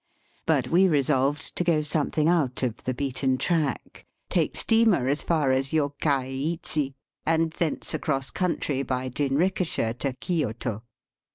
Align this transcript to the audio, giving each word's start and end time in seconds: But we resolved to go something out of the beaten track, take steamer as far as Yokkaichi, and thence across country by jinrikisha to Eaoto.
But 0.47 0.69
we 0.69 0.87
resolved 0.87 1.55
to 1.57 1.63
go 1.63 1.81
something 1.81 2.27
out 2.27 2.63
of 2.63 2.85
the 2.85 2.93
beaten 2.95 3.37
track, 3.37 4.03
take 4.31 4.55
steamer 4.55 5.07
as 5.07 5.21
far 5.21 5.51
as 5.51 5.69
Yokkaichi, 5.69 6.95
and 7.23 7.51
thence 7.51 7.93
across 7.93 8.31
country 8.31 8.81
by 8.81 9.09
jinrikisha 9.09 9.95
to 9.99 10.13
Eaoto. 10.13 10.81